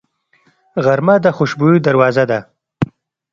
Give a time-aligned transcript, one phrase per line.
[0.83, 2.39] غرمه د خوشبویو دروازه ده